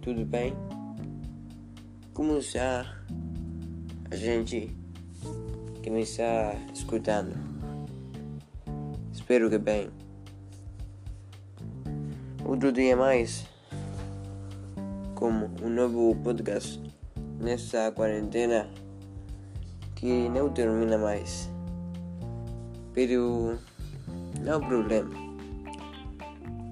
[0.00, 0.52] tudo bem?
[2.12, 2.84] Como está
[4.10, 4.76] a gente
[5.80, 7.36] que está escutando?
[9.12, 9.90] Espero que bem.
[12.44, 13.46] Outro dia mais,
[15.14, 16.82] como um novo podcast
[17.38, 18.68] nessa quarentena
[19.94, 21.48] que não termina mais.
[22.92, 23.56] Pero
[24.42, 25.10] não problema.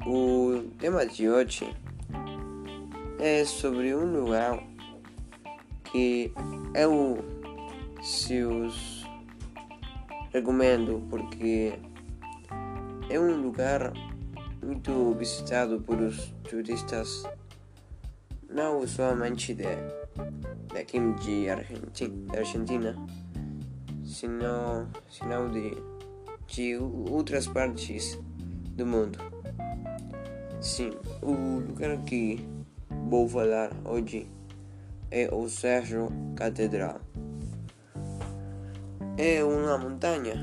[0.05, 0.40] O
[0.79, 1.75] tema de hoje
[3.19, 4.63] é sobre um lugar
[5.85, 6.33] que
[6.75, 7.19] eu
[8.03, 9.05] seus
[10.33, 11.79] recomendo porque
[13.09, 13.93] é um lugar
[14.63, 17.25] muito visitado por os turistas
[18.49, 19.65] não somente de
[20.73, 22.95] daqui de Argentina,
[24.05, 25.77] sino, sino de,
[26.47, 28.19] de outras partes
[28.77, 29.19] do mundo.
[30.61, 30.91] Sim,
[31.23, 32.47] o lugar que
[33.09, 34.29] vou falar hoje
[35.11, 37.01] é o Cerro Catedral.
[39.17, 40.35] É uma montanha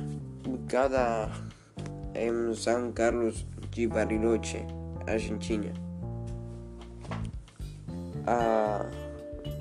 [0.44, 1.30] ubicada
[2.16, 4.66] em São Carlos de Bariloche,
[5.06, 5.72] Argentina.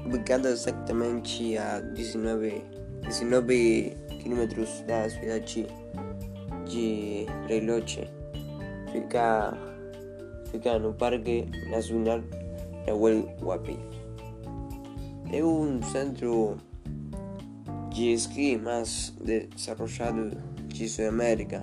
[0.06, 2.64] Ubicada exatamente a 19,
[3.02, 5.66] 19 quilômetros da cidade
[6.64, 8.08] de Bariloche.
[8.90, 9.75] Fica,
[10.50, 12.20] fica no Parque Nacional
[12.86, 13.78] Nahuel Huapi.
[15.32, 16.56] É um centro
[17.90, 20.36] de esqui mais desarrollado
[20.68, 21.62] de Sudamérica,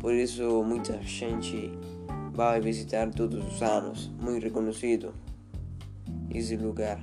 [0.00, 1.70] por isso muita gente
[2.32, 5.14] vai visitar todos os anos, muito reconhecido
[6.30, 7.00] esse lugar.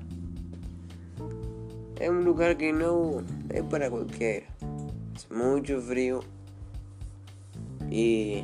[1.99, 6.21] É um lugar que não é para qualquer, é muito frio
[7.89, 8.44] e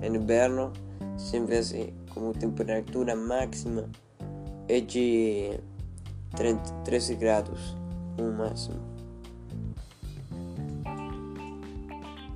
[0.00, 0.72] em inverno
[1.16, 3.88] sempre como temperatura máxima
[4.68, 5.58] é de
[6.84, 7.76] 13 graus
[8.18, 8.80] no máximo.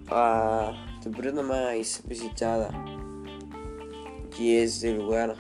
[0.08, 2.70] A temporada mais visitada
[4.36, 5.36] de este lugar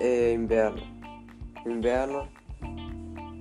[0.00, 0.82] é inverno.
[1.64, 2.28] Inverno,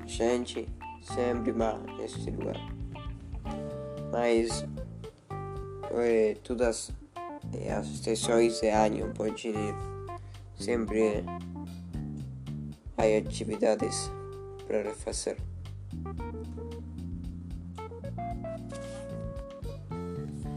[0.06, 0.68] gente
[1.02, 2.58] sempre vai neste lugar.
[4.12, 4.66] Mas
[6.00, 6.92] é, todas
[7.78, 9.76] as estações de ano pode ir.
[10.58, 11.24] Sempre
[12.98, 14.12] há atividades
[14.68, 15.38] para fazer.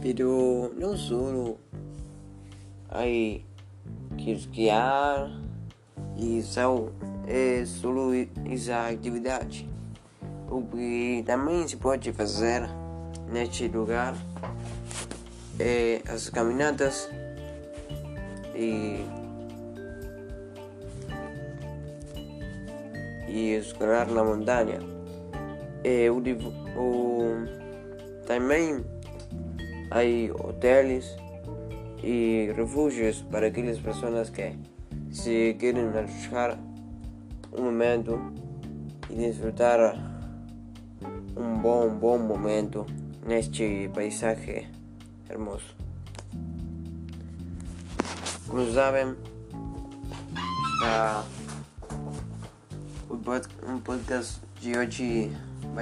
[0.00, 1.56] Pero não só
[2.90, 3.02] há
[4.16, 5.30] que esquiar
[6.16, 6.88] e só
[7.26, 7.90] é só
[8.50, 9.68] essa atividade.
[10.50, 12.62] O que também se pode fazer
[13.30, 14.14] neste lugar
[15.58, 17.08] é as caminhadas
[18.54, 19.04] e
[23.28, 24.80] e escalar na montanha.
[25.84, 26.18] É, o,
[26.76, 27.46] o,
[28.26, 28.84] também
[29.90, 30.00] há
[30.42, 31.16] hotéis
[32.02, 34.54] e refúgios para aquelas pessoas que
[35.10, 36.58] se querem relaxar
[37.56, 38.32] um momento
[39.10, 39.94] e desfrutar
[41.36, 42.86] um bom, bom momento
[43.26, 44.77] neste paisagem
[45.28, 45.74] hermoso.
[48.46, 49.14] Como sabem,
[50.82, 51.24] uh,
[53.10, 55.30] o podcast de hoje